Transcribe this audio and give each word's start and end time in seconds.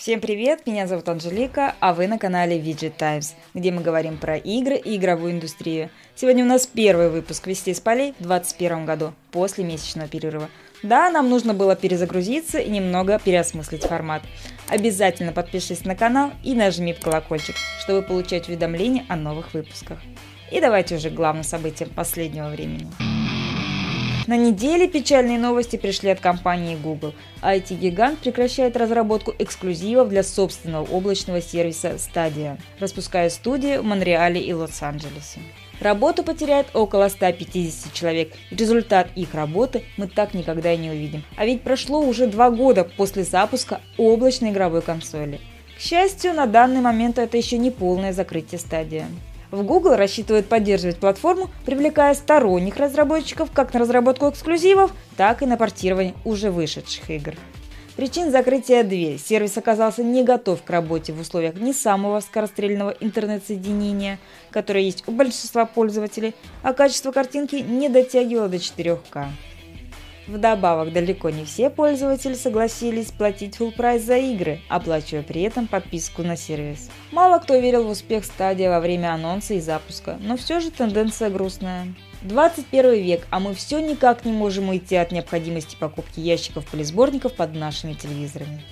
Всем 0.00 0.22
привет, 0.22 0.66
меня 0.66 0.86
зовут 0.86 1.10
Анжелика, 1.10 1.74
а 1.78 1.92
вы 1.92 2.06
на 2.08 2.16
канале 2.16 2.58
Widget 2.58 2.94
Times, 2.96 3.34
где 3.52 3.70
мы 3.70 3.82
говорим 3.82 4.16
про 4.16 4.38
игры 4.38 4.76
и 4.76 4.96
игровую 4.96 5.32
индустрию. 5.32 5.90
Сегодня 6.14 6.42
у 6.42 6.48
нас 6.48 6.66
первый 6.66 7.10
выпуск 7.10 7.46
«Вести 7.46 7.72
из 7.72 7.80
полей» 7.80 8.12
в 8.12 8.22
2021 8.22 8.86
году, 8.86 9.12
после 9.30 9.62
месячного 9.62 10.08
перерыва. 10.08 10.48
Да, 10.82 11.10
нам 11.10 11.28
нужно 11.28 11.52
было 11.52 11.76
перезагрузиться 11.76 12.58
и 12.60 12.70
немного 12.70 13.20
переосмыслить 13.22 13.84
формат. 13.84 14.22
Обязательно 14.70 15.32
подпишись 15.32 15.84
на 15.84 15.94
канал 15.94 16.30
и 16.42 16.54
нажми 16.54 16.94
колокольчик, 16.94 17.56
чтобы 17.78 18.00
получать 18.00 18.48
уведомления 18.48 19.04
о 19.10 19.16
новых 19.16 19.52
выпусках. 19.52 19.98
И 20.50 20.62
давайте 20.62 20.94
уже 20.96 21.10
к 21.10 21.14
главным 21.14 21.44
событиям 21.44 21.90
последнего 21.90 22.48
времени. 22.48 22.86
На 24.30 24.36
неделе 24.36 24.86
печальные 24.86 25.40
новости 25.40 25.74
пришли 25.74 26.08
от 26.08 26.20
компании 26.20 26.76
Google. 26.76 27.14
IT-гигант 27.42 28.20
прекращает 28.20 28.76
разработку 28.76 29.34
эксклюзивов 29.36 30.08
для 30.08 30.22
собственного 30.22 30.84
облачного 30.84 31.42
сервиса 31.42 31.94
Stadia, 31.96 32.56
распуская 32.78 33.28
студии 33.28 33.78
в 33.78 33.82
Монреале 33.82 34.40
и 34.40 34.52
Лос-Анджелесе. 34.52 35.40
Работу 35.80 36.22
потеряет 36.22 36.68
около 36.74 37.08
150 37.08 37.92
человек. 37.92 38.32
Результат 38.52 39.08
их 39.16 39.34
работы 39.34 39.82
мы 39.96 40.06
так 40.06 40.32
никогда 40.32 40.74
и 40.74 40.78
не 40.78 40.90
увидим. 40.90 41.24
А 41.36 41.44
ведь 41.44 41.62
прошло 41.62 41.98
уже 42.00 42.28
два 42.28 42.52
года 42.52 42.84
после 42.84 43.24
запуска 43.24 43.80
облачной 43.96 44.50
игровой 44.50 44.82
консоли. 44.82 45.40
К 45.76 45.80
счастью, 45.80 46.34
на 46.34 46.46
данный 46.46 46.82
момент 46.82 47.18
это 47.18 47.36
еще 47.36 47.58
не 47.58 47.72
полное 47.72 48.12
закрытие 48.12 48.60
стадии. 48.60 49.06
В 49.50 49.64
Google 49.64 49.96
рассчитывают 49.96 50.46
поддерживать 50.46 50.98
платформу, 50.98 51.50
привлекая 51.66 52.14
сторонних 52.14 52.76
разработчиков 52.76 53.50
как 53.52 53.74
на 53.74 53.80
разработку 53.80 54.28
эксклюзивов, 54.28 54.92
так 55.16 55.42
и 55.42 55.46
на 55.46 55.56
портирование 55.56 56.14
уже 56.24 56.50
вышедших 56.50 57.10
игр. 57.10 57.34
Причин 57.96 58.30
закрытия 58.30 58.84
две. 58.84 59.18
Сервис 59.18 59.58
оказался 59.58 60.02
не 60.02 60.22
готов 60.22 60.62
к 60.62 60.70
работе 60.70 61.12
в 61.12 61.20
условиях 61.20 61.56
не 61.56 61.72
самого 61.72 62.20
скорострельного 62.20 62.94
интернет-соединения, 63.00 64.18
которое 64.50 64.84
есть 64.84 65.02
у 65.06 65.12
большинства 65.12 65.66
пользователей, 65.66 66.34
а 66.62 66.72
качество 66.72 67.10
картинки 67.10 67.56
не 67.56 67.88
дотягивало 67.88 68.48
до 68.48 68.56
4К. 68.56 69.26
Вдобавок, 70.30 70.92
далеко 70.92 71.30
не 71.30 71.44
все 71.44 71.70
пользователи 71.70 72.34
согласились 72.34 73.10
платить 73.10 73.56
full 73.56 73.72
прайс 73.72 74.04
за 74.04 74.16
игры, 74.16 74.60
оплачивая 74.68 75.24
при 75.24 75.42
этом 75.42 75.66
подписку 75.66 76.22
на 76.22 76.36
сервис. 76.36 76.88
Мало 77.10 77.40
кто 77.40 77.56
верил 77.56 77.82
в 77.82 77.90
успех 77.90 78.24
стадии 78.24 78.68
во 78.68 78.78
время 78.78 79.12
анонса 79.12 79.54
и 79.54 79.60
запуска, 79.60 80.18
но 80.20 80.36
все 80.36 80.60
же 80.60 80.70
тенденция 80.70 81.30
грустная. 81.30 81.88
21 82.22 82.94
век, 83.02 83.26
а 83.30 83.40
мы 83.40 83.54
все 83.54 83.80
никак 83.80 84.24
не 84.24 84.30
можем 84.32 84.68
уйти 84.68 84.94
от 84.94 85.10
необходимости 85.10 85.74
покупки 85.74 86.20
ящиков 86.20 86.64
полисборников 86.66 87.34
под 87.34 87.56
нашими 87.56 87.94
телевизорами. 87.94 88.62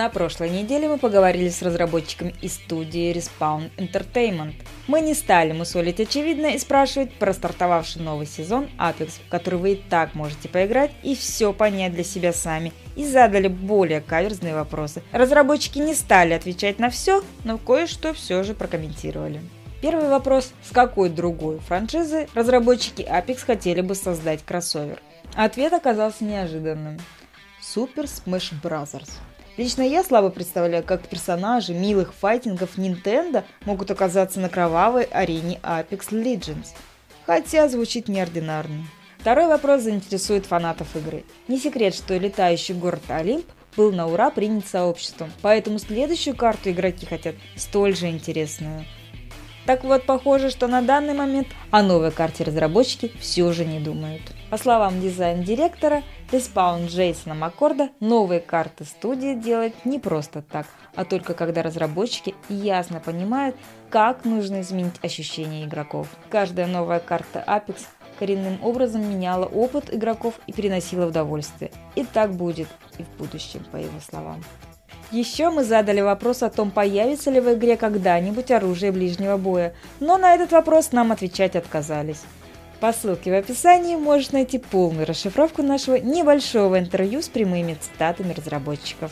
На 0.00 0.08
прошлой 0.08 0.48
неделе 0.48 0.88
мы 0.88 0.96
поговорили 0.96 1.50
с 1.50 1.60
разработчиками 1.60 2.34
из 2.40 2.54
студии 2.54 3.14
Respawn 3.14 3.70
Entertainment. 3.76 4.54
Мы 4.86 5.02
не 5.02 5.12
стали 5.12 5.52
мусолить 5.52 6.00
очевидное 6.00 6.52
и 6.52 6.58
спрашивать 6.58 7.12
про 7.12 7.34
стартовавший 7.34 8.00
новый 8.00 8.26
сезон 8.26 8.70
Apex, 8.78 9.20
в 9.26 9.28
который 9.28 9.56
вы 9.56 9.72
и 9.72 9.76
так 9.76 10.14
можете 10.14 10.48
поиграть 10.48 10.90
и 11.02 11.14
все 11.14 11.52
понять 11.52 11.92
для 11.92 12.02
себя 12.02 12.32
сами, 12.32 12.72
и 12.96 13.04
задали 13.04 13.48
более 13.48 14.00
каверзные 14.00 14.54
вопросы. 14.54 15.02
Разработчики 15.12 15.78
не 15.80 15.94
стали 15.94 16.32
отвечать 16.32 16.78
на 16.78 16.88
все, 16.88 17.22
но 17.44 17.58
кое-что 17.58 18.14
все 18.14 18.42
же 18.42 18.54
прокомментировали. 18.54 19.42
Первый 19.82 20.08
вопрос– 20.08 20.54
с 20.66 20.72
какой 20.72 21.10
другой 21.10 21.58
франшизы 21.58 22.26
разработчики 22.32 23.02
Apex 23.02 23.44
хотели 23.44 23.82
бы 23.82 23.94
создать 23.94 24.42
кроссовер? 24.46 25.02
Ответ 25.34 25.74
оказался 25.74 26.24
неожиданным. 26.24 26.96
Super 27.62 28.04
Smash 28.04 28.54
Bros. 28.62 28.98
Лично 29.60 29.82
я 29.82 30.02
слабо 30.02 30.30
представляю, 30.30 30.82
как 30.82 31.06
персонажи 31.06 31.74
милых 31.74 32.14
файтингов 32.14 32.78
Nintendo 32.78 33.44
могут 33.66 33.90
оказаться 33.90 34.40
на 34.40 34.48
кровавой 34.48 35.02
арене 35.02 35.60
Apex 35.62 36.12
Legends. 36.12 36.68
Хотя 37.26 37.68
звучит 37.68 38.08
неординарно. 38.08 38.86
Второй 39.18 39.48
вопрос 39.48 39.82
заинтересует 39.82 40.46
фанатов 40.46 40.96
игры. 40.96 41.24
Не 41.46 41.58
секрет, 41.58 41.94
что 41.94 42.16
летающий 42.16 42.72
город 42.74 43.02
Олимп 43.08 43.44
был 43.76 43.92
на 43.92 44.06
ура 44.06 44.30
принят 44.30 44.66
сообществом, 44.66 45.30
поэтому 45.42 45.78
следующую 45.78 46.34
карту 46.34 46.70
игроки 46.70 47.04
хотят 47.04 47.34
столь 47.54 47.94
же 47.94 48.08
интересную– 48.08 48.86
так 49.70 49.84
вот, 49.84 50.02
похоже, 50.02 50.50
что 50.50 50.66
на 50.66 50.82
данный 50.82 51.14
момент 51.14 51.46
о 51.70 51.84
новой 51.84 52.10
карте 52.10 52.42
разработчики 52.42 53.12
все 53.20 53.52
же 53.52 53.64
не 53.64 53.78
думают. 53.78 54.20
По 54.50 54.58
словам 54.58 55.00
дизайн-директора 55.00 56.02
Respawn 56.32 56.88
Джейсона 56.88 57.36
Маккорда, 57.36 57.90
новые 58.00 58.40
карты 58.40 58.84
студии 58.84 59.34
делают 59.34 59.84
не 59.84 60.00
просто 60.00 60.42
так, 60.42 60.66
а 60.96 61.04
только 61.04 61.34
когда 61.34 61.62
разработчики 61.62 62.34
ясно 62.48 62.98
понимают, 62.98 63.54
как 63.90 64.24
нужно 64.24 64.62
изменить 64.62 64.98
ощущения 65.02 65.64
игроков. 65.66 66.08
Каждая 66.30 66.66
новая 66.66 66.98
карта 66.98 67.44
Apex 67.46 67.76
коренным 68.18 68.58
образом 68.64 69.08
меняла 69.08 69.44
опыт 69.44 69.94
игроков 69.94 70.34
и 70.48 70.52
приносила 70.52 71.06
удовольствие. 71.06 71.70
И 71.94 72.02
так 72.02 72.32
будет 72.32 72.66
и 72.98 73.04
в 73.04 73.08
будущем, 73.18 73.64
по 73.70 73.76
его 73.76 74.00
словам. 74.00 74.42
Еще 75.12 75.50
мы 75.50 75.64
задали 75.64 76.00
вопрос 76.00 76.44
о 76.44 76.50
том, 76.50 76.70
появится 76.70 77.32
ли 77.32 77.40
в 77.40 77.52
игре 77.52 77.76
когда-нибудь 77.76 78.52
оружие 78.52 78.92
ближнего 78.92 79.36
боя, 79.36 79.74
но 79.98 80.18
на 80.18 80.34
этот 80.34 80.52
вопрос 80.52 80.92
нам 80.92 81.10
отвечать 81.10 81.56
отказались. 81.56 82.22
По 82.78 82.92
ссылке 82.92 83.32
в 83.32 83.34
описании 83.34 83.96
можешь 83.96 84.30
найти 84.30 84.58
полную 84.58 85.06
расшифровку 85.06 85.62
нашего 85.62 85.96
небольшого 85.96 86.78
интервью 86.78 87.22
с 87.22 87.28
прямыми 87.28 87.76
цитатами 87.80 88.32
разработчиков. 88.32 89.10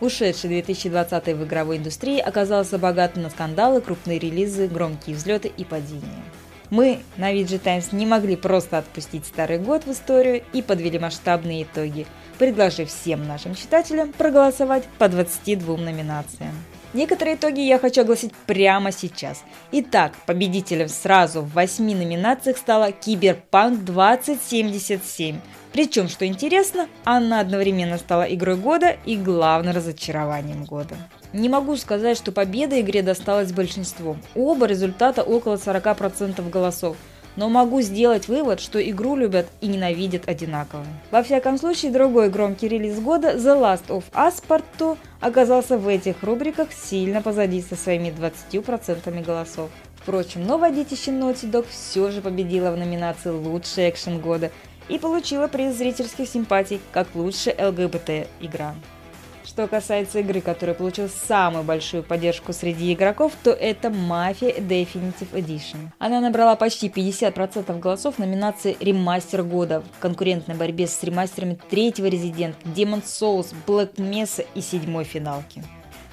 Ушедший 0.00 0.48
2020 0.48 1.26
в 1.28 1.44
игровой 1.44 1.76
индустрии 1.76 2.18
оказался 2.18 2.78
богатым 2.78 3.22
на 3.22 3.30
скандалы, 3.30 3.82
крупные 3.82 4.18
релизы, 4.18 4.66
громкие 4.66 5.14
взлеты 5.14 5.52
и 5.54 5.64
падения. 5.64 6.24
Мы 6.70 7.00
на 7.16 7.32
VG 7.32 7.58
Times 7.58 7.88
не 7.92 8.06
могли 8.06 8.36
просто 8.36 8.78
отпустить 8.78 9.26
старый 9.26 9.58
год 9.58 9.84
в 9.84 9.92
историю 9.92 10.42
и 10.52 10.62
подвели 10.62 10.98
масштабные 10.98 11.62
итоги, 11.62 12.06
предложив 12.38 12.88
всем 12.88 13.26
нашим 13.26 13.54
читателям 13.54 14.12
проголосовать 14.12 14.84
по 14.98 15.08
22 15.08 15.76
номинациям. 15.76 16.54
Некоторые 16.96 17.36
итоги 17.36 17.60
я 17.60 17.78
хочу 17.78 18.00
огласить 18.00 18.32
прямо 18.46 18.90
сейчас. 18.90 19.44
Итак, 19.70 20.14
победителем 20.24 20.88
сразу 20.88 21.42
в 21.42 21.52
8 21.52 21.84
номинациях 21.84 22.56
стала 22.56 22.90
Киберпанк 22.90 23.84
2077. 23.84 25.38
Причем, 25.74 26.08
что 26.08 26.26
интересно, 26.26 26.88
она 27.04 27.40
одновременно 27.40 27.98
стала 27.98 28.22
игрой 28.22 28.56
года 28.56 28.96
и 29.04 29.14
главным 29.16 29.74
разочарованием 29.74 30.64
года. 30.64 30.96
Не 31.34 31.50
могу 31.50 31.76
сказать, 31.76 32.16
что 32.16 32.32
победа 32.32 32.80
игре 32.80 33.02
досталась 33.02 33.52
большинству. 33.52 34.16
Оба 34.34 34.64
результата 34.64 35.22
около 35.22 35.56
40% 35.56 36.48
голосов. 36.48 36.96
Но 37.36 37.48
могу 37.50 37.82
сделать 37.82 38.28
вывод, 38.28 38.60
что 38.60 38.82
игру 38.90 39.14
любят 39.14 39.46
и 39.60 39.66
ненавидят 39.66 40.28
одинаково. 40.28 40.84
Во 41.10 41.22
всяком 41.22 41.58
случае, 41.58 41.92
другой 41.92 42.30
громкий 42.30 42.66
релиз 42.66 42.98
года 42.98 43.34
The 43.36 43.60
Last 43.60 43.88
of 43.88 44.04
Us 44.12 44.42
Part 44.48 44.64
2 44.78 44.96
оказался 45.20 45.76
в 45.76 45.86
этих 45.86 46.22
рубриках 46.22 46.72
сильно 46.72 47.20
позади 47.20 47.60
со 47.60 47.76
своими 47.76 48.08
20% 48.08 49.24
голосов. 49.24 49.70
Впрочем, 49.96 50.46
новое 50.46 50.70
детище 50.70 51.10
Naughty 51.10 51.50
Dog 51.50 51.66
все 51.68 52.10
же 52.10 52.22
победило 52.22 52.70
в 52.70 52.76
номинации 52.78 53.30
«Лучший 53.30 53.90
экшен 53.90 54.20
года» 54.20 54.50
и 54.88 54.98
получила 54.98 55.48
приз 55.48 55.76
зрительских 55.76 56.28
симпатий 56.28 56.80
как 56.92 57.08
лучшая 57.14 57.70
ЛГБТ-игра. 57.70 58.74
Что 59.46 59.68
касается 59.68 60.18
игры, 60.18 60.40
которая 60.40 60.74
получила 60.74 61.06
самую 61.06 61.62
большую 61.62 62.02
поддержку 62.02 62.52
среди 62.52 62.92
игроков, 62.92 63.32
то 63.44 63.52
это 63.52 63.88
Mafia 63.88 64.58
Definitive 64.58 65.30
Edition. 65.32 65.88
Она 66.00 66.20
набрала 66.20 66.56
почти 66.56 66.88
50% 66.88 67.78
голосов 67.78 68.16
в 68.16 68.18
номинации 68.18 68.76
«Ремастер 68.80 69.44
года» 69.44 69.82
в 69.82 70.00
конкурентной 70.00 70.56
борьбе 70.56 70.88
с 70.88 71.00
ремастерами 71.04 71.56
третьего 71.70 72.06
Resident, 72.06 72.56
Demon's 72.64 73.04
Souls, 73.04 73.54
Black 73.68 73.94
Mesa 73.94 74.44
и 74.56 74.60
седьмой 74.60 75.04
финалки. 75.04 75.62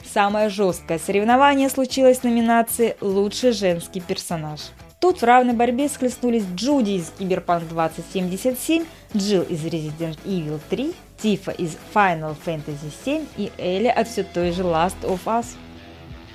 Самое 0.06 0.50
жесткое 0.50 1.00
соревнование 1.00 1.70
случилось 1.70 2.20
в 2.20 2.24
номинации 2.26 2.96
«Лучший 3.02 3.52
женский 3.52 4.00
персонаж». 4.00 4.60
Тут 5.00 5.22
в 5.22 5.26
равной 5.26 5.56
борьбе 5.56 5.90
схлестнулись 5.90 6.46
Джуди 6.56 6.92
из 6.92 7.12
Cyberpunk 7.18 7.68
2077, 7.68 8.86
Джилл 9.18 9.42
из 9.42 9.66
Resident 9.66 10.18
Evil 10.24 10.60
3, 10.70 10.94
Тифа 11.24 11.52
из 11.52 11.78
Final 11.96 12.36
Fantasy 12.46 12.92
VII 13.06 13.26
и 13.38 13.52
Элли 13.58 13.88
от 13.88 14.10
все 14.10 14.24
той 14.24 14.52
же 14.52 14.64
Last 14.64 15.02
of 15.04 15.22
Us. 15.26 15.46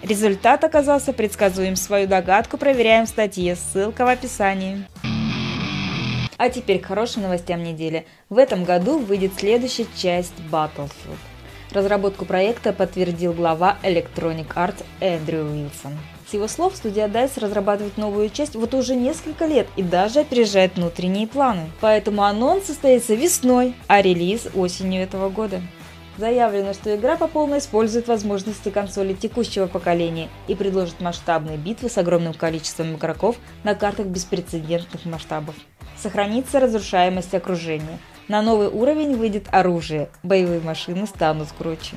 Результат 0.03 0.65
оказался 0.65 1.13
предсказуем. 1.13 1.77
Свою 1.77 2.09
догадку 2.09 2.57
проверяем 2.57 3.05
в 3.05 3.11
статье, 3.11 3.55
ссылка 3.55 4.07
в 4.07 4.09
описании. 4.09 4.87
А 6.39 6.49
теперь 6.49 6.79
к 6.79 6.87
хорошим 6.87 7.25
новостям 7.25 7.63
недели. 7.63 8.07
В 8.31 8.39
этом 8.39 8.65
году 8.65 8.99
выйдет 8.99 9.33
следующая 9.37 9.87
часть 9.95 10.33
Battlefield. 10.51 11.19
Разработку 11.71 12.25
проекта 12.25 12.73
подтвердил 12.73 13.35
глава 13.35 13.77
Electronic 13.83 14.55
Arts 14.55 14.85
Эндрю 15.01 15.45
Уилсон. 15.45 15.93
С 16.27 16.33
его 16.33 16.49
слов, 16.49 16.75
студия 16.75 17.09
DICE 17.09 17.41
разрабатывает 17.41 17.99
новую 17.99 18.31
часть 18.31 18.55
вот 18.55 18.73
уже 18.73 18.95
несколько 18.95 19.45
лет 19.45 19.67
и 19.77 19.83
даже 19.83 20.21
опережает 20.21 20.77
внутренние 20.77 21.27
планы. 21.27 21.71
Поэтому 21.81 22.23
анонс 22.23 22.65
состоится 22.65 23.15
весной, 23.15 23.75
а 23.87 24.01
релиз 24.01 24.49
осенью 24.55 25.03
этого 25.03 25.29
года. 25.29 25.61
Заявлено, 26.17 26.73
что 26.73 26.97
игра 26.97 27.17
по 27.17 27.29
полной 27.29 27.59
использует 27.59 28.09
возможности 28.09 28.71
консоли 28.71 29.13
текущего 29.13 29.67
поколения 29.67 30.29
и 30.49 30.55
предложит 30.55 31.01
масштабные 31.01 31.59
битвы 31.59 31.91
с 31.91 31.99
огромным 31.99 32.33
количеством 32.33 32.97
игроков 32.97 33.37
на 33.63 33.75
картах 33.75 34.07
беспрецедентных 34.07 35.05
масштабов. 35.05 35.55
Сохранится 35.97 36.61
разрушаемость 36.61 37.35
окружения. 37.35 37.99
На 38.29 38.43
новый 38.43 38.69
уровень 38.69 39.17
выйдет 39.17 39.47
оружие, 39.51 40.11
боевые 40.23 40.61
машины 40.61 41.07
станут 41.07 41.49
круче. 41.57 41.97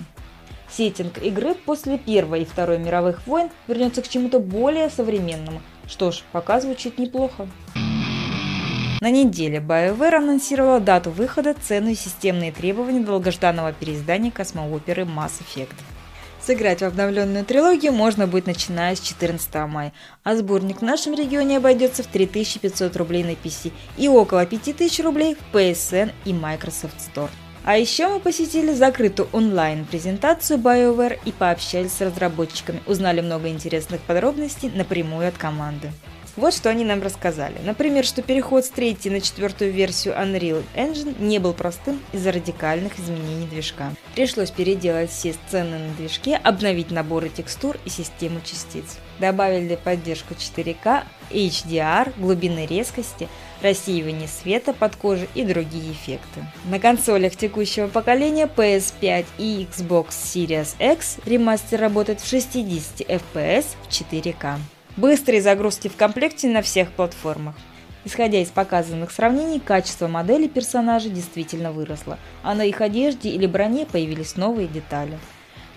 Сеттинг 0.70 1.18
игры 1.18 1.56
после 1.56 1.98
Первой 1.98 2.44
и 2.44 2.46
Второй 2.46 2.78
мировых 2.80 3.28
войн 3.28 3.50
вернется 3.68 4.02
к 4.02 4.08
чему-то 4.08 4.40
более 4.40 4.90
современному. 4.90 5.62
Что 5.88 6.12
ж, 6.12 6.24
пока 6.32 6.62
звучит 6.62 6.98
неплохо. 6.98 7.50
На 9.02 9.12
неделе 9.12 9.58
BioWare 9.58 10.16
анонсировала 10.16 10.80
дату 10.80 11.10
выхода, 11.10 11.54
цену 11.54 11.90
и 11.90 11.96
системные 11.96 12.54
требования 12.54 13.02
долгожданного 13.02 13.74
переиздания 13.74 14.32
космооперы 14.32 15.04
Mass 15.04 15.42
Effect. 15.42 15.76
Сыграть 16.44 16.80
в 16.80 16.86
обновленную 16.86 17.46
трилогию 17.46 17.92
можно 17.92 18.26
будет 18.26 18.48
начиная 18.48 18.96
с 18.96 19.00
14 19.00 19.54
мая, 19.68 19.94
а 20.24 20.36
сборник 20.36 20.80
в 20.80 20.84
нашем 20.84 21.14
регионе 21.14 21.58
обойдется 21.58 22.02
в 22.02 22.08
3500 22.08 22.96
рублей 22.96 23.24
на 23.24 23.32
PC 23.32 23.72
и 23.98 24.08
около 24.08 24.46
5000 24.48 25.00
рублей 25.02 25.36
в 25.36 25.56
PSN 25.56 26.12
и 26.26 26.34
Microsoft 26.34 26.96
Store. 26.98 27.30
А 27.64 27.78
еще 27.78 28.08
мы 28.08 28.20
посетили 28.20 28.74
закрытую 28.74 29.30
онлайн-презентацию 29.34 30.58
BioWare 30.58 31.20
и 31.26 31.32
пообщались 31.32 31.94
с 31.94 32.02
разработчиками, 32.02 32.82
узнали 32.88 33.22
много 33.22 33.50
интересных 33.50 34.02
подробностей 34.02 34.72
напрямую 34.74 35.28
от 35.28 35.38
команды. 35.38 35.92
Вот 36.38 36.54
что 36.54 36.70
они 36.70 36.86
нам 36.86 37.02
рассказали. 37.02 37.58
Например, 37.64 38.06
что 38.06 38.22
переход 38.22 38.66
с 38.66 38.70
третьей 38.70 39.12
на 39.12 39.20
четвертую 39.20 39.72
версию 39.72 40.16
Unreal 40.16 40.64
Engine 40.76 41.22
не 41.22 41.40
был 41.40 41.54
простым 41.54 42.00
из-за 42.14 42.32
радикальных 42.32 42.98
изменений 43.00 43.48
движка. 43.48 43.92
Пришлось 44.16 44.52
переделать 44.52 45.12
все 45.12 45.34
сцены 45.34 45.78
на 45.78 45.94
движке, 45.96 46.36
обновить 46.36 46.92
наборы 46.92 47.30
текстур 47.30 47.78
и 47.86 47.90
систему 47.90 48.40
частиц. 48.46 48.98
Добавили 49.20 49.76
поддержку 49.76 50.34
4К, 50.34 51.04
HDR, 51.30 52.14
глубины 52.18 52.66
резкости, 52.66 53.28
рассеивание 53.62 54.28
света 54.28 54.74
под 54.74 54.96
кожей 54.96 55.30
и 55.36 55.44
другие 55.44 55.92
эффекты. 55.92 56.46
На 56.66 56.80
консолях 56.80 57.36
текущего 57.36 57.88
поколения 57.88 58.48
PS5 58.48 59.26
и 59.38 59.68
Xbox 59.70 60.08
Series 60.10 60.76
X 60.80 61.18
ремастер 61.26 61.82
работает 61.82 62.22
в 62.22 62.28
60 62.28 63.02
FPS 63.02 63.66
в 63.84 63.90
4К. 63.90 64.58
Быстрые 64.98 65.42
загрузки 65.42 65.88
в 65.88 65.96
комплекте 65.96 66.50
на 66.50 66.62
всех 66.62 66.92
платформах. 66.92 67.56
Исходя 68.04 68.42
из 68.42 68.50
показанных 68.50 69.12
сравнений, 69.12 69.62
качество 69.62 70.08
моделей 70.08 70.50
персонажей 70.50 71.12
действительно 71.12 71.72
выросло, 71.72 72.20
а 72.44 72.54
на 72.56 72.66
их 72.66 72.82
одежде 72.82 73.30
или 73.30 73.46
броне 73.46 73.86
появились 73.86 74.36
новые 74.36 74.68
детали. 74.68 75.18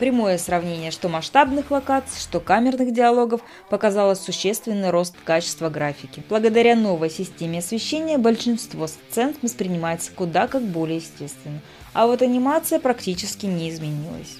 Прямое 0.00 0.36
сравнение 0.38 0.90
что 0.90 1.08
масштабных 1.08 1.70
локаций, 1.70 2.20
что 2.20 2.40
камерных 2.40 2.92
диалогов 2.92 3.40
показало 3.70 4.14
существенный 4.14 4.90
рост 4.90 5.14
качества 5.24 5.70
графики. 5.70 6.24
Благодаря 6.28 6.74
новой 6.74 7.08
системе 7.08 7.60
освещения 7.60 8.18
большинство 8.18 8.88
сцен 8.88 9.36
воспринимается 9.42 10.10
куда 10.10 10.48
как 10.48 10.62
более 10.62 10.96
естественно, 10.96 11.60
а 11.92 12.08
вот 12.08 12.22
анимация 12.22 12.80
практически 12.80 13.46
не 13.46 13.70
изменилась. 13.70 14.38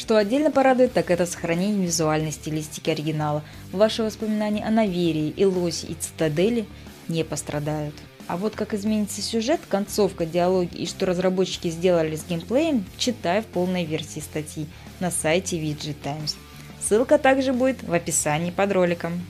Что 0.00 0.16
отдельно 0.16 0.50
порадует, 0.50 0.94
так 0.94 1.10
это 1.10 1.26
сохранение 1.26 1.84
визуальной 1.84 2.32
стилистики 2.32 2.88
оригинала. 2.88 3.44
Ваши 3.70 4.02
воспоминания 4.02 4.64
о 4.64 4.70
Наверии, 4.70 5.34
Илосе 5.36 5.88
и 5.88 5.94
Цитадели 5.94 6.64
не 7.08 7.22
пострадают. 7.22 7.94
А 8.26 8.38
вот 8.38 8.54
как 8.54 8.72
изменится 8.72 9.20
сюжет, 9.20 9.60
концовка, 9.68 10.24
диалоги 10.24 10.74
и 10.74 10.86
что 10.86 11.04
разработчики 11.04 11.68
сделали 11.68 12.16
с 12.16 12.24
геймплеем, 12.24 12.86
читай 12.96 13.42
в 13.42 13.46
полной 13.46 13.84
версии 13.84 14.20
статьи 14.20 14.66
на 15.00 15.10
сайте 15.10 15.58
VG 15.58 15.94
Times. 16.02 16.38
Ссылка 16.80 17.18
также 17.18 17.52
будет 17.52 17.82
в 17.82 17.92
описании 17.92 18.52
под 18.52 18.72
роликом. 18.72 19.20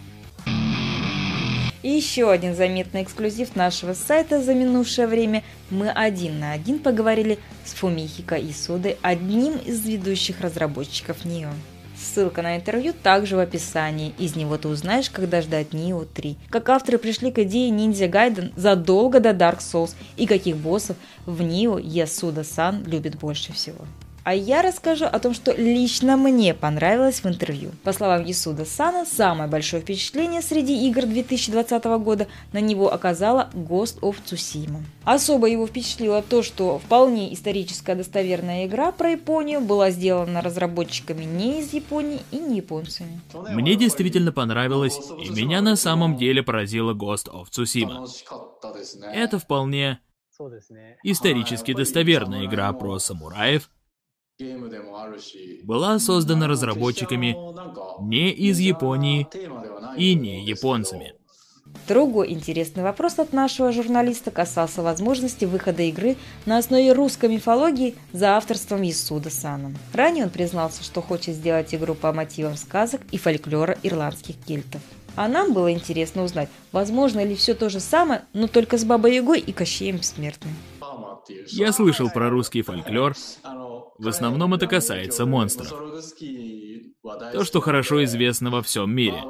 И 1.83 1.89
еще 1.89 2.31
один 2.31 2.55
заметный 2.55 3.03
эксклюзив 3.03 3.57
нашего 3.57 3.95
сайта 3.95 4.43
за 4.43 4.55
минувшее 4.55 5.07
время. 5.07 5.43
Мы 5.71 5.89
один 5.89 6.39
на 6.39 6.53
один 6.53 6.79
поговорили 6.79 7.39
с 7.65 7.73
Фумихико 7.73 8.37
Исудой, 8.37 8.99
одним 9.01 9.57
из 9.57 9.87
ведущих 9.87 10.41
разработчиков 10.41 11.25
Нио. 11.25 11.51
Ссылка 11.97 12.43
на 12.43 12.57
интервью 12.57 12.95
также 12.95 13.37
в 13.37 13.39
описании. 13.39 14.15
Из 14.19 14.35
него 14.35 14.57
ты 14.57 14.69
узнаешь, 14.69 15.11
когда 15.11 15.43
ждать 15.43 15.73
Нио 15.75 16.05
3. 16.05 16.37
Как 16.49 16.69
авторы 16.69 16.99
пришли 16.99 17.31
к 17.31 17.39
идее 17.41 17.71
Ниндзя 17.71 18.09
Гайден 18.09 18.53
задолго 18.57 19.21
до 19.21 19.31
Dark 19.31 19.59
Souls 19.59 19.95
и 20.17 20.27
каких 20.27 20.57
боссов 20.57 20.97
в 21.27 21.43
Нио 21.43 21.79
Ясуда-сан 21.79 22.85
любит 22.85 23.17
больше 23.19 23.53
всего. 23.53 23.85
А 24.23 24.35
я 24.35 24.63
расскажу 24.63 25.07
о 25.07 25.19
том, 25.19 25.33
что 25.35 25.53
лично 25.53 26.17
мне 26.17 26.55
понравилось 26.55 27.21
в 27.25 27.27
интервью. 27.27 27.71
По 27.85 27.93
словам 27.93 28.31
Исуда 28.31 28.65
Сана, 28.65 29.07
самое 29.07 29.49
большое 29.49 29.83
впечатление 29.83 30.43
среди 30.43 30.87
игр 30.89 31.07
2020 31.07 31.85
года 32.03 32.27
на 32.53 32.61
него 32.61 32.93
оказала 32.93 33.49
Ghost 33.55 34.01
of 34.01 34.17
Tsushima. 34.25 34.83
Особо 35.05 35.47
его 35.49 35.67
впечатлило 35.67 36.23
то, 36.23 36.43
что 36.43 36.79
вполне 36.79 37.33
историческая 37.33 37.95
достоверная 37.95 38.67
игра 38.67 38.93
про 38.93 39.11
Японию 39.11 39.61
была 39.61 39.91
сделана 39.91 40.43
разработчиками 40.43 41.25
не 41.25 41.61
из 41.61 41.73
Японии 41.73 42.21
и 42.31 42.37
не 42.37 42.59
японцами. 42.59 43.21
Мне 43.51 43.75
действительно 43.75 44.33
понравилось, 44.33 44.99
и 45.23 45.31
меня 45.31 45.63
на 45.63 45.77
самом 45.77 46.17
деле 46.17 46.43
поразила 46.43 46.93
Ghost 46.93 47.31
of 47.33 47.47
Tsushima. 47.51 48.07
Это 49.13 49.39
вполне 49.39 50.01
исторически 51.03 51.73
достоверная 51.75 52.47
игра 52.47 52.73
про 52.73 52.99
самураев, 52.99 53.71
была 55.65 55.99
создана 55.99 56.49
разработчиками 56.49 57.37
не 58.03 58.31
из 58.31 58.59
Японии 58.59 59.27
и 59.97 60.15
не 60.15 60.45
японцами. 60.45 61.15
Другой 61.87 62.33
интересный 62.33 62.83
вопрос 62.83 63.19
от 63.19 63.33
нашего 63.33 63.73
журналиста 63.73 64.31
касался 64.31 64.83
возможности 64.83 65.45
выхода 65.45 65.83
игры 65.83 66.17
на 66.47 66.59
основе 66.59 66.93
русской 66.93 67.29
мифологии 67.29 67.95
за 68.13 68.37
авторством 68.37 68.83
Исуда 68.83 69.31
Сана. 69.31 69.73
Ранее 69.93 70.25
он 70.25 70.31
признался, 70.31 70.83
что 70.83 71.01
хочет 71.01 71.35
сделать 71.35 71.75
игру 71.75 71.95
по 71.95 72.13
мотивам 72.13 72.57
сказок 72.57 73.01
и 73.13 73.19
фольклора 73.19 73.79
ирландских 73.83 74.37
кельтов. 74.37 74.81
А 75.17 75.29
нам 75.29 75.53
было 75.53 75.73
интересно 75.73 76.23
узнать, 76.23 76.49
возможно 76.73 77.25
ли 77.25 77.35
все 77.35 77.55
то 77.55 77.69
же 77.69 77.81
самое, 77.81 78.23
но 78.33 78.47
только 78.47 78.79
с 78.79 78.85
Бабой 78.85 79.17
Ягой 79.17 79.41
и 79.41 79.53
Кощеем 79.53 79.97
Бессмертным. 79.97 80.55
Я 81.49 81.73
слышал 81.73 82.11
про 82.11 82.31
русский 82.31 82.63
фольклор. 82.63 83.15
В 83.99 84.09
основном 84.09 84.55
это 84.55 84.67
касается 84.67 85.27
монстров. 85.27 85.73
То, 87.33 87.45
что 87.45 87.61
хорошо 87.61 88.05
известно 88.05 88.51
во 88.51 88.63
всем 88.63 88.91
мире. 88.91 89.23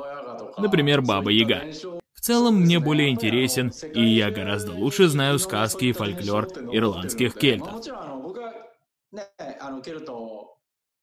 Например, 0.58 1.02
Баба 1.02 1.30
Яга. 1.30 1.64
В 2.12 2.20
целом, 2.20 2.60
мне 2.60 2.78
более 2.78 3.10
интересен, 3.10 3.72
и 3.94 4.04
я 4.04 4.30
гораздо 4.30 4.72
лучше 4.72 5.08
знаю 5.08 5.38
сказки 5.38 5.86
и 5.86 5.92
фольклор 5.92 6.48
ирландских 6.70 7.34
кельтов. 7.34 7.86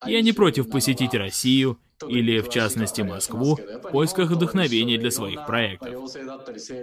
Я 0.05 0.21
не 0.21 0.31
против 0.31 0.69
посетить 0.69 1.15
Россию 1.15 1.79
или, 2.07 2.41
в 2.41 2.49
частности, 2.49 3.01
Москву 3.01 3.55
в 3.55 3.91
поисках 3.91 4.29
вдохновения 4.29 4.97
для 4.97 5.11
своих 5.11 5.45
проектов. 5.45 6.11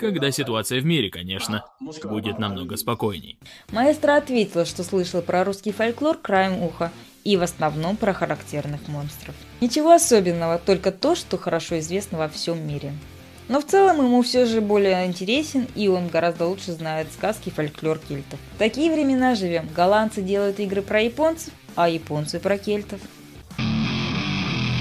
Когда 0.01 0.31
ситуация 0.31 0.81
в 0.81 0.85
мире, 0.85 1.11
конечно, 1.11 1.65
будет 2.03 2.39
намного 2.39 2.77
спокойней. 2.77 3.39
Маэстро 3.71 4.17
ответил, 4.17 4.65
что 4.65 4.83
слышал 4.83 5.23
про 5.23 5.45
русский 5.45 5.73
фольклор 5.73 6.17
краем 6.19 6.63
уха 6.63 6.91
и 7.23 7.37
в 7.37 7.43
основном 7.43 7.97
про 7.97 8.13
характерных 8.13 8.89
монстров. 8.89 9.35
Ничего 9.61 9.93
особенного, 9.93 10.59
только 10.59 10.93
то, 10.93 11.15
что 11.15 11.39
хорошо 11.39 11.79
известно 11.79 12.19
во 12.19 12.29
всем 12.29 12.67
мире. 12.67 12.93
Но 13.49 13.61
в 13.61 13.67
целом 13.67 13.99
ему 13.99 14.23
все 14.23 14.47
же 14.47 14.61
более 14.61 15.07
интересен, 15.07 15.67
и 15.75 15.89
он 15.89 16.09
гораздо 16.09 16.47
лучше 16.47 16.73
знает 16.73 17.09
сказки 17.13 17.49
и 17.49 17.53
фольклор 17.53 17.99
кельтов. 17.99 18.41
В 18.55 18.59
такие 18.59 18.91
времена 18.91 19.35
живем. 19.35 19.69
Голландцы 19.75 20.23
делают 20.23 20.61
игры 20.61 20.81
про 20.81 21.03
японцев, 21.03 21.53
а 21.75 21.89
японцы 21.89 22.41
про 22.41 22.57
кельтов. 22.57 23.01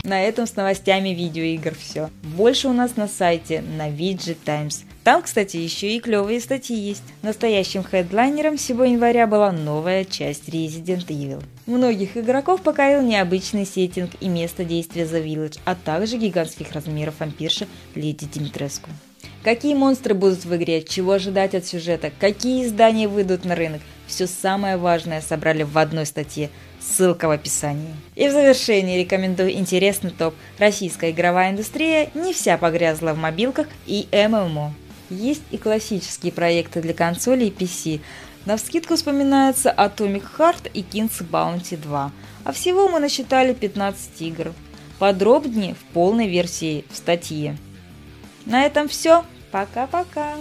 На 0.04 0.22
этом 0.22 0.46
с 0.46 0.58
новостями 0.58 1.10
видеоигр 1.10 1.74
все. 1.76 2.10
Больше 2.36 2.68
у 2.68 2.74
нас 2.74 2.98
на 2.98 3.08
сайте 3.08 3.62
на 3.62 3.90
VG 3.90 4.36
Times. 4.44 4.84
Там, 5.06 5.22
кстати, 5.22 5.56
еще 5.56 5.96
и 5.96 6.02
клевые 6.02 6.42
статьи 6.42 6.76
есть. 6.76 7.04
Настоящим 7.22 7.84
хедлайнером 7.84 8.58
всего 8.58 8.84
января 8.84 9.28
была 9.28 9.54
новая 9.54 10.04
часть 10.04 10.50
Resident 10.50 11.08
Evil. 11.08 11.42
Многих 11.68 12.18
игроков 12.18 12.64
покорил 12.64 13.02
необычный 13.02 13.66
сеттинг 13.66 14.12
и 14.20 14.28
место 14.28 14.66
действия 14.66 15.04
The 15.04 15.24
Village, 15.24 15.60
а 15.64 15.74
также 15.74 16.18
гигантских 16.18 16.74
размеров 16.74 17.16
вампирша 17.22 17.66
Леди 17.96 18.26
Димитреску. 18.26 18.90
Какие 19.42 19.74
монстры 19.74 20.14
будут 20.14 20.44
в 20.44 20.54
игре, 20.54 20.84
чего 20.84 21.14
ожидать 21.14 21.56
от 21.56 21.66
сюжета, 21.66 22.12
какие 22.20 22.66
издания 22.66 23.08
выйдут 23.08 23.46
на 23.46 23.56
рынок, 23.56 23.82
все 24.08 24.28
самое 24.28 24.78
важное 24.78 25.22
собрали 25.22 25.64
в 25.64 25.78
одной 25.78 26.06
статье– 26.06 26.50
Ссылка 26.84 27.28
в 27.28 27.32
описании. 27.32 27.96
И 28.16 28.28
в 28.28 28.32
завершении 28.32 29.00
рекомендую 29.00 29.54
интересный 29.54 30.12
топ. 30.12 30.36
Российская 30.58 31.12
игровая 31.12 31.52
индустрия 31.52 32.10
не 32.14 32.34
вся 32.34 32.58
погрязла 32.58 33.14
в 33.14 33.18
мобилках 33.18 33.68
и 33.86 34.08
ММО. 34.12 34.74
Есть 35.10 35.44
и 35.52 35.58
классические 35.58 36.34
проекты 36.34 36.82
для 36.82 36.94
консолей 36.94 37.48
и 37.48 37.52
PC, 37.52 38.02
На 38.46 38.58
вскидку 38.58 38.96
вспоминается 38.96 39.74
Atomic 39.76 40.26
Heart 40.38 40.72
и 40.74 40.82
King's 40.82 41.26
Bounty 41.26 41.78
2, 41.78 42.12
а 42.44 42.52
всего 42.52 42.90
мы 42.90 43.00
насчитали 43.00 43.54
15 43.54 44.22
игр. 44.22 44.54
Подробнее 45.00 45.76
в 45.76 45.94
полной 45.94 46.28
версии 46.28 46.84
в 46.92 46.98
статье. 46.98 47.58
На 48.46 48.66
этом 48.66 48.90
все. 48.90 49.24
Пока-пока. 49.52 50.36